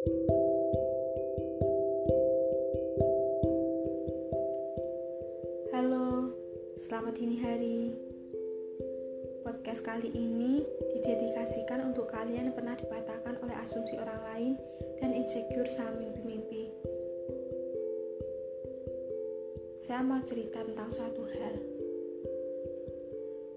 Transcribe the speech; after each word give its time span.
Halo, 0.00 0.16
selamat 6.80 7.20
dini 7.20 7.36
hari. 7.44 7.92
Podcast 9.44 9.84
kali 9.84 10.08
ini 10.16 10.64
didedikasikan 10.96 11.92
untuk 11.92 12.08
kalian 12.08 12.48
yang 12.48 12.56
pernah 12.56 12.80
dipatahkan 12.80 13.44
oleh 13.44 13.52
asumsi 13.60 14.00
orang 14.00 14.24
lain 14.32 14.52
dan 15.04 15.12
insecure 15.12 15.68
sama 15.68 16.00
mimpi-mimpi. 16.00 16.72
Saya 19.84 20.00
mau 20.00 20.24
cerita 20.24 20.64
tentang 20.64 20.88
suatu 20.88 21.28
hal. 21.28 21.60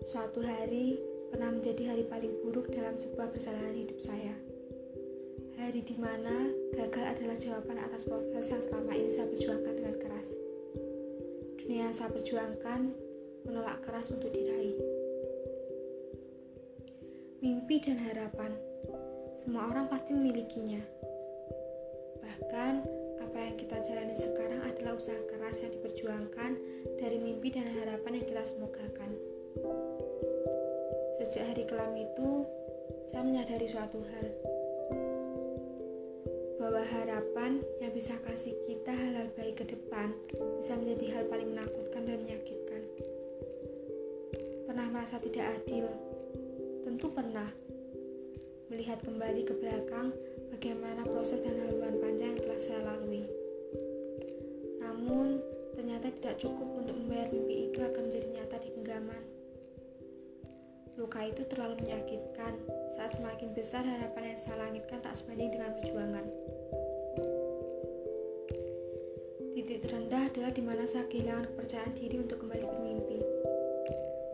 Suatu 0.04 0.44
hari 0.44 1.00
pernah 1.32 1.55
menjadi 1.55 1.96
hari 1.96 2.04
paling 2.04 2.36
buruk 2.44 2.68
dalam 2.68 3.00
sebuah 3.00 3.32
perjalanan 3.32 3.80
hidup 3.80 4.04
saya. 4.04 4.52
Hari 5.64 5.80
di 5.80 5.95
mana 5.95 6.52
gagal 6.75 7.16
adalah 7.16 7.39
jawaban 7.39 7.79
atas 7.79 8.04
proses 8.04 8.51
yang 8.51 8.60
selama 8.60 9.00
ini 9.00 9.07
saya 9.07 9.32
perjuangkan 9.32 9.71
dengan 9.79 9.96
keras. 9.96 10.28
Dunia 11.56 11.87
yang 11.87 11.96
saya 11.96 12.11
perjuangkan 12.11 12.92
menolak 13.47 13.79
keras 13.79 14.11
untuk 14.11 14.28
diraih. 14.36 14.75
Mimpi 17.39 17.79
dan 17.79 17.96
harapan, 17.96 18.51
semua 19.39 19.71
orang 19.71 19.87
pasti 19.87 20.11
memilikinya. 20.11 20.84
Bahkan, 22.20 22.73
apa 23.23 23.37
yang 23.39 23.56
kita 23.56 23.79
jalani 23.87 24.20
sekarang 24.20 24.68
adalah 24.68 25.00
usaha 25.00 25.21
keras 25.32 25.64
yang 25.64 25.79
diperjuangkan 25.79 26.59
dari 27.00 27.23
mimpi 27.23 27.56
dan 27.56 27.71
harapan 27.71 28.20
yang 28.20 28.28
kita 28.28 28.43
semogakan. 28.51 29.15
Sejak 31.23 31.56
hari 31.56 31.64
kelam 31.64 31.95
itu, 31.95 32.52
saya 33.08 33.23
menyadari 33.23 33.72
suatu 33.72 34.03
hal 34.11 34.28
bahwa 36.83 37.00
harapan 37.00 37.64
yang 37.80 37.95
bisa 37.95 38.11
kasih 38.28 38.52
kita 38.67 38.92
hal-hal 38.92 39.31
baik 39.39 39.55
ke 39.55 39.72
depan 39.72 40.12
bisa 40.59 40.76
menjadi 40.76 41.16
hal 41.16 41.23
paling 41.31 41.56
menakutkan 41.56 42.03
dan 42.03 42.20
menyakitkan. 42.20 42.84
Pernah 44.67 44.92
merasa 44.92 45.16
tidak 45.23 45.64
adil? 45.64 45.88
Tentu 46.84 47.08
pernah. 47.16 47.48
Melihat 48.67 49.00
kembali 49.00 49.48
ke 49.48 49.56
belakang 49.64 50.11
bagaimana 50.52 51.08
proses 51.08 51.39
dan 51.39 51.56
haluan 51.56 52.04
panjang 52.04 52.36
yang 52.36 52.44
telah 52.44 52.59
saya 52.59 52.84
lalui. 52.84 53.31
Namun, 54.84 55.39
ternyata 55.80 56.11
tidak 56.20 56.36
cukup 56.44 56.67
untuk 56.84 57.00
membayar 57.00 57.31
mimpi 57.31 57.72
itu 57.72 57.80
akan 57.80 58.11
menjadi 58.11 58.28
nyata 58.28 58.56
di 58.59 58.70
genggaman. 58.76 59.23
Luka 61.00 61.23
itu 61.23 61.48
terlalu 61.48 61.80
menyakitkan 61.80 62.59
saat 63.00 63.16
semakin 63.16 63.56
besar 63.56 63.88
harapan 63.88 64.36
yang 64.36 64.39
saya 64.44 64.67
langitkan 64.67 65.00
tak 65.00 65.16
sebanding 65.16 65.48
dengan 65.56 65.72
perjuangan. 65.80 66.28
Adalah 70.34 70.50
di 70.50 70.66
mana 70.66 70.89
saya 70.89 71.06
kehilangan 71.06 71.45
kepercayaan 71.53 71.94
diri 71.94 72.17
untuk 72.17 72.42
kembali 72.42 72.66
bermimpi. 72.66 73.22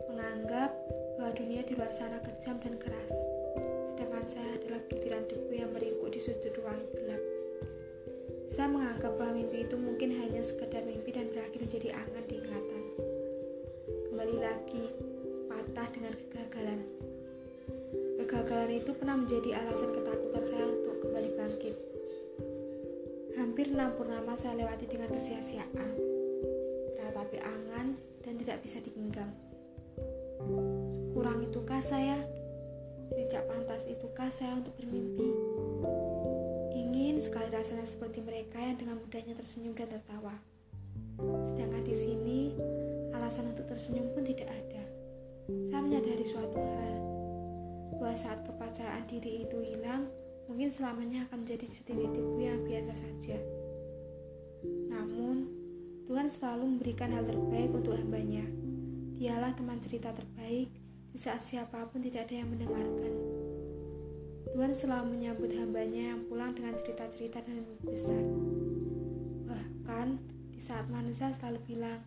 Menganggap 0.08 0.72
bahwa 1.20 1.28
dunia 1.36 1.60
di 1.60 1.76
luar 1.76 1.92
sana 1.92 2.16
kejam 2.24 2.56
dan 2.56 2.80
keras, 2.80 3.12
sedangkan 3.92 4.24
saya 4.24 4.48
adalah 4.56 4.80
butiran 4.88 5.28
debu 5.28 5.52
yang 5.52 5.68
meringkuk 5.76 6.08
di 6.08 6.16
sudut 6.16 6.56
ruang 6.56 6.80
gelap. 6.96 7.20
Saya 8.48 8.72
menganggap 8.72 9.12
bahwa 9.20 9.44
mimpi 9.44 9.68
itu 9.68 9.76
mungkin 9.76 10.16
hanya 10.16 10.40
sekedar 10.40 10.88
mimpi 10.88 11.12
dan 11.12 11.28
berakhir 11.36 11.68
menjadi 11.68 11.92
angan 11.92 12.24
di 12.24 12.34
ingatan. 12.40 12.82
Kembali 14.08 14.36
lagi, 14.40 14.84
patah 15.52 15.88
dengan 15.92 16.16
kegagalan. 16.16 16.80
Kegagalan 18.24 18.72
itu 18.72 18.90
pernah 18.96 19.20
menjadi 19.20 19.52
alasan 19.52 19.92
ketakutan 19.92 20.44
saya 20.48 20.64
untuk 20.64 20.96
kembali 21.04 21.28
bangkit 21.36 21.89
Hampir 23.40 23.72
enam 23.72 23.96
purnama 23.96 24.36
saya 24.36 24.52
lewati 24.52 24.84
dengan 24.84 25.08
kesia-siaan, 25.16 25.96
ratapi 27.00 27.40
angan 27.40 27.96
dan 28.20 28.36
tidak 28.36 28.60
bisa 28.60 28.84
digenggam. 28.84 29.32
Kurang 31.16 31.40
itukah 31.48 31.80
saya? 31.80 32.20
Tidak 33.08 33.48
pantas 33.48 33.88
itukah 33.88 34.28
saya 34.28 34.60
untuk 34.60 34.76
bermimpi? 34.76 35.32
Ingin 36.84 37.16
sekali 37.16 37.48
rasanya 37.48 37.88
seperti 37.88 38.20
mereka 38.20 38.60
yang 38.60 38.76
dengan 38.76 39.00
mudahnya 39.00 39.32
tersenyum 39.32 39.72
dan 39.72 39.88
tertawa. 39.88 40.36
Sedangkan 41.40 41.80
di 41.80 41.96
sini, 41.96 42.40
alasan 43.16 43.56
untuk 43.56 43.64
tersenyum 43.72 44.12
pun 44.12 44.20
tidak 44.20 44.52
ada. 44.52 44.84
Saya 45.48 45.80
menyadari 45.80 46.28
suatu 46.28 46.60
hal, 46.60 46.94
bahwa 47.96 48.12
saat 48.12 48.44
kepercayaan 48.44 49.08
diri 49.08 49.48
itu 49.48 49.56
hilang, 49.64 50.12
mungkin 50.50 50.66
selamanya 50.66 51.30
akan 51.30 51.46
menjadi 51.46 51.62
setitik 51.70 52.10
debu 52.10 52.42
yang 52.42 52.66
biasa 52.66 52.90
saja. 52.98 53.38
Namun, 54.90 55.46
Tuhan 56.10 56.26
selalu 56.26 56.74
memberikan 56.74 57.14
hal 57.14 57.22
terbaik 57.22 57.70
untuk 57.70 57.94
hambanya. 57.94 58.42
Dialah 59.14 59.54
teman 59.54 59.78
cerita 59.78 60.10
terbaik 60.10 60.74
di 61.14 61.18
saat 61.22 61.38
siapa 61.38 61.86
pun 61.94 62.02
tidak 62.02 62.26
ada 62.26 62.42
yang 62.42 62.50
mendengarkan. 62.50 63.14
Tuhan 64.50 64.74
selalu 64.74 65.14
menyambut 65.14 65.54
hambanya 65.54 66.18
yang 66.18 66.26
pulang 66.26 66.50
dengan 66.50 66.74
cerita-cerita 66.74 67.46
dan 67.46 67.62
besar. 67.86 68.24
Bahkan 69.46 70.08
di 70.50 70.58
saat 70.58 70.90
manusia 70.90 71.30
selalu 71.30 71.62
bilang, 71.70 72.02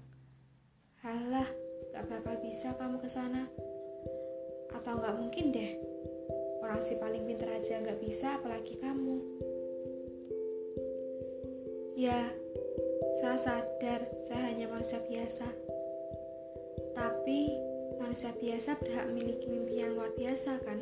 Halah, 0.99 1.47
gak 1.95 2.11
bakal 2.11 2.35
bisa 2.43 2.75
kamu 2.75 2.99
ke 2.99 3.07
sana. 3.07 3.47
Atau 4.75 4.99
gak 4.99 5.15
mungkin 5.15 5.55
deh, 5.55 5.79
Orang 6.63 6.79
si 6.79 6.95
paling 6.95 7.27
pintar 7.27 7.51
aja 7.51 7.83
nggak 7.83 7.99
bisa, 7.99 8.39
apalagi 8.39 8.79
kamu. 8.79 9.19
Ya, 11.99 12.31
saya 13.19 13.35
sadar 13.35 14.07
saya 14.23 14.47
hanya 14.47 14.71
manusia 14.71 15.03
biasa. 15.03 15.51
Tapi 16.95 17.51
manusia 17.99 18.31
biasa 18.31 18.79
berhak 18.79 19.11
memiliki 19.11 19.51
mimpi 19.51 19.83
yang 19.83 19.91
luar 19.91 20.15
biasa 20.15 20.63
kan? 20.63 20.79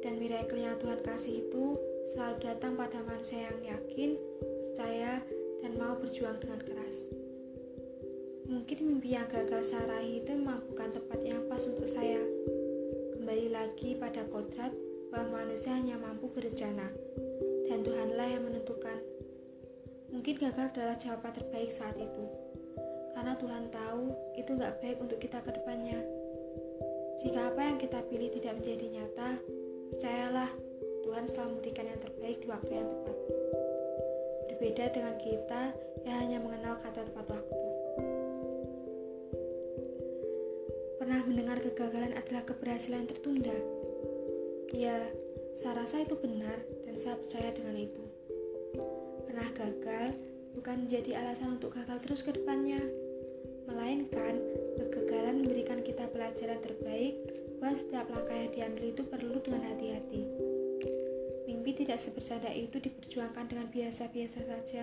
Dan 0.00 0.16
miracle 0.16 0.64
yang 0.64 0.80
Tuhan 0.80 1.04
kasih 1.04 1.44
itu 1.44 1.76
selalu 2.16 2.36
datang 2.40 2.72
pada 2.72 3.04
manusia 3.04 3.52
yang 3.52 3.58
yakin, 3.68 4.16
percaya, 4.72 5.20
dan 5.60 5.72
mau 5.76 5.98
berjuang 6.00 6.40
dengan 6.40 6.60
keras. 6.64 7.10
Mungkin 8.46 8.78
mimpi 8.78 9.18
yang 9.18 9.26
gagal 9.26 9.74
saya 9.74 9.90
raih 9.90 10.22
itu 10.22 10.30
memang 10.30 10.62
bukan 10.70 10.85
kodrat 14.56 14.72
bahwa 15.12 15.44
manusia 15.44 15.76
hanya 15.76 16.00
mampu 16.00 16.32
berencana, 16.32 16.88
dan 17.68 17.84
Tuhanlah 17.84 18.24
yang 18.24 18.40
menentukan. 18.40 18.96
Mungkin 20.08 20.40
gagal 20.40 20.72
adalah 20.72 20.96
jawaban 20.96 21.36
terbaik 21.36 21.68
saat 21.68 21.92
itu, 22.00 22.24
karena 23.12 23.36
Tuhan 23.36 23.68
tahu 23.68 24.16
itu 24.32 24.48
nggak 24.56 24.80
baik 24.80 24.96
untuk 25.04 25.20
kita 25.20 25.44
ke 25.44 25.60
depannya. 25.60 26.00
Jika 27.20 27.52
apa 27.52 27.60
yang 27.68 27.76
kita 27.76 28.00
pilih 28.08 28.32
tidak 28.32 28.56
menjadi 28.56 28.86
nyata, 28.96 29.30
percayalah 29.92 30.50
Tuhan 31.04 31.24
selalu 31.28 31.48
memberikan 31.60 31.86
yang 31.92 32.00
terbaik 32.00 32.38
di 32.40 32.48
waktu 32.48 32.72
yang 32.80 32.88
tepat. 32.88 33.16
Berbeda 34.48 34.84
dengan 34.88 35.14
kita 35.20 35.62
yang 36.08 36.16
hanya 36.16 36.38
mengenal 36.40 36.80
kata 36.80 37.04
tepat 37.04 37.26
waktu. 37.28 37.60
Pernah 40.96 41.20
mendengar 41.28 41.60
kegagalan 41.60 42.16
adalah 42.16 42.40
keberhasilan 42.48 43.04
tertunda? 43.04 43.75
Ya, 44.74 44.98
saya 45.54 45.78
rasa 45.78 46.02
itu 46.02 46.18
benar 46.18 46.58
dan 46.82 46.98
saya 46.98 47.14
percaya 47.14 47.54
dengan 47.54 47.78
itu. 47.78 48.02
Pernah 49.22 49.46
gagal 49.54 50.18
bukan 50.58 50.90
menjadi 50.90 51.22
alasan 51.22 51.62
untuk 51.62 51.70
gagal 51.78 52.02
terus 52.02 52.26
ke 52.26 52.34
depannya, 52.34 52.82
melainkan 53.70 54.42
kegagalan 54.74 55.46
memberikan 55.46 55.86
kita 55.86 56.10
pelajaran 56.10 56.58
terbaik 56.58 57.14
bahwa 57.62 57.78
setiap 57.78 58.10
langkah 58.10 58.34
yang 58.34 58.50
diambil 58.50 58.84
itu 58.90 59.02
perlu 59.06 59.38
dengan 59.38 59.62
hati-hati. 59.70 60.22
Mimpi 61.46 61.70
tidak 61.86 62.02
sebersada 62.02 62.50
itu 62.50 62.82
diperjuangkan 62.82 63.46
dengan 63.46 63.70
biasa-biasa 63.70 64.40
saja. 64.50 64.82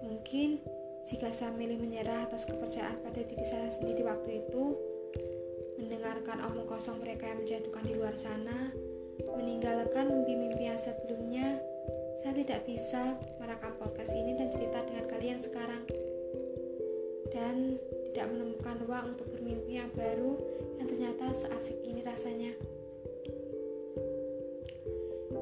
Mungkin 0.00 0.64
jika 1.04 1.28
saya 1.28 1.52
milih 1.52 1.76
menyerah 1.76 2.24
atas 2.24 2.48
kepercayaan 2.48 3.04
pada 3.04 3.20
diri 3.20 3.44
saya 3.44 3.68
sendiri 3.68 4.00
waktu 4.08 4.40
itu, 4.48 4.64
mendengarkan 5.78 6.38
omong 6.50 6.66
kosong 6.68 7.02
mereka 7.02 7.30
yang 7.30 7.42
menjatuhkan 7.42 7.84
di 7.86 7.94
luar 7.98 8.14
sana, 8.14 8.70
meninggalkan 9.34 10.10
mimpi-mimpi 10.10 10.70
yang 10.70 10.80
sebelumnya, 10.80 11.58
saya 12.22 12.32
tidak 12.38 12.66
bisa 12.66 13.18
merekam 13.42 13.74
podcast 13.76 14.14
ini 14.14 14.38
dan 14.38 14.48
cerita 14.50 14.78
dengan 14.86 15.04
kalian 15.10 15.38
sekarang. 15.42 15.82
Dan 17.34 17.82
tidak 18.14 18.30
menemukan 18.30 18.76
ruang 18.86 19.06
untuk 19.18 19.26
bermimpi 19.34 19.74
yang 19.74 19.90
baru 19.90 20.38
yang 20.78 20.86
ternyata 20.86 21.34
seasik 21.34 21.82
ini 21.82 22.00
rasanya. 22.06 22.54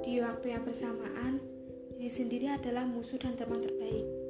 Di 0.02 0.18
waktu 0.24 0.46
yang 0.56 0.64
bersamaan, 0.64 1.38
diri 2.00 2.08
sendiri 2.08 2.48
adalah 2.48 2.88
musuh 2.88 3.20
dan 3.20 3.36
teman 3.36 3.60
terbaik 3.60 4.22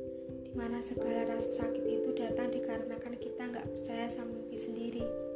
mana 0.53 0.85
segala 0.85 1.25
rasa 1.25 1.65
sakit 1.65 1.81
itu 1.81 2.13
datang 2.13 2.53
dikarenakan 2.53 3.17
kita 3.17 3.43
nggak 3.49 3.73
percaya 3.73 4.05
sama 4.13 4.37
mimpi 4.37 4.57
sendiri. 4.61 5.32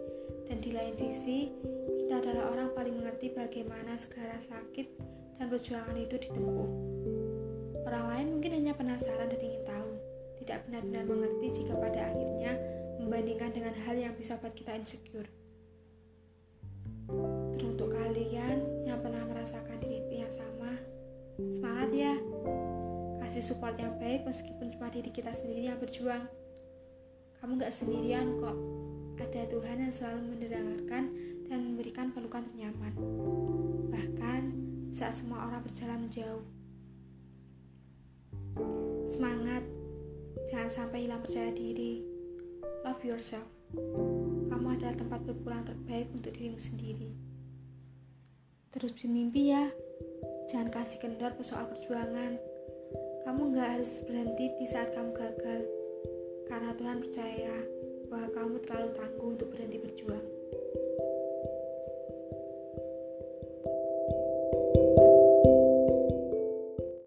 Dan 0.47 0.63
di 0.63 0.71
lain 0.71 0.95
sisi, 0.95 1.51
kita 2.07 2.23
adalah 2.23 2.55
orang 2.55 2.71
paling 2.71 2.95
mengerti 2.95 3.35
bagaimana 3.35 3.99
segala 3.99 4.39
sakit 4.39 4.87
dan 5.37 5.51
perjuangan 5.51 5.99
itu 5.99 6.17
ditempuh. 6.23 6.71
Orang 7.87 8.05
lain 8.11 8.27
mungkin 8.39 8.51
hanya 8.55 8.73
penasaran 8.75 9.31
dan 9.31 9.41
ingin 9.43 9.63
tahu, 9.67 9.91
tidak 10.43 10.67
benar-benar 10.67 11.05
mengerti 11.07 11.47
jika 11.63 11.75
pada 11.79 12.15
akhirnya 12.15 12.53
membandingkan 13.03 13.51
dengan 13.55 13.75
hal 13.87 13.95
yang 13.99 14.15
bisa 14.15 14.39
buat 14.39 14.55
kita 14.55 14.75
insecure. 14.79 15.31
Teruntuk 17.59 17.95
kalian 17.95 18.87
yang 18.87 18.99
pernah 19.03 19.23
merasakan 19.27 19.79
diri 19.83 20.23
yang 20.23 20.33
sama, 20.35 20.75
semangat 21.39 21.91
ya! 21.95 22.15
Kasih 23.23 23.43
support 23.43 23.75
yang 23.79 23.99
baik 23.99 24.23
meskipun 24.23 24.71
cuma 24.75 24.91
diri 24.91 25.11
kita 25.11 25.35
sendiri 25.35 25.71
yang 25.71 25.79
berjuang. 25.83 26.27
Kamu 27.43 27.59
gak 27.59 27.75
sendirian 27.75 28.39
kok. 28.39 28.59
Ada 29.17 29.49
Tuhan 29.49 29.77
yang 29.81 29.93
selalu 29.93 30.21
mendengarkan 30.33 31.05
dan 31.49 31.59
memberikan 31.61 32.13
pelukan 32.13 32.45
ternyaman. 32.53 32.93
Bahkan 33.89 34.43
saat 34.93 35.17
semua 35.17 35.49
orang 35.49 35.65
berjalan 35.65 36.09
jauh. 36.13 36.45
Semangat, 39.09 39.65
jangan 40.53 40.71
sampai 40.73 41.09
hilang 41.09 41.21
percaya 41.25 41.53
diri. 41.53 42.05
Love 42.85 43.03
yourself. 43.05 43.49
Kamu 44.53 44.67
adalah 44.77 44.97
tempat 44.97 45.21
berpulang 45.25 45.65
terbaik 45.65 46.13
untuk 46.13 46.33
dirimu 46.33 46.61
sendiri. 46.61 47.13
Terus 48.73 48.93
bermimpi 48.93 49.53
ya. 49.53 49.69
Jangan 50.53 50.69
kasih 50.69 51.01
kendor 51.01 51.33
soal 51.41 51.69
perjuangan. 51.73 52.37
Kamu 53.27 53.53
gak 53.57 53.81
harus 53.81 54.07
berhenti 54.07 54.55
di 54.55 54.67
saat 54.71 54.95
kamu 54.95 55.11
gagal, 55.11 55.67
karena 56.47 56.71
Tuhan 56.79 57.03
percaya 57.03 57.55
bahwa 58.07 58.29
kamu 58.31 58.57
terlalu 58.63 58.91
tangguh 58.95 59.27
untuk 59.35 59.49
berhenti 59.51 59.79
berjuang. 59.83 60.36